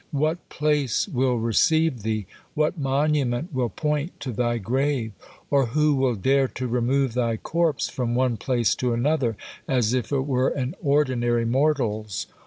[0.09, 2.25] What place will receive thee?
[2.55, 5.11] What monument will point to thy grave?
[5.51, 9.37] Or who will dare to remove thy corpse from one place to another
[9.67, 12.25] as if it were an ordinary mortal's?